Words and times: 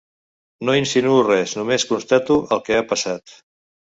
No 0.69 0.75
insinuo 0.77 1.19
res, 1.27 1.53
només 1.59 1.85
constato 1.89 2.39
el 2.57 2.63
que 2.71 2.79
ha 2.79 2.87
passat. 2.95 3.37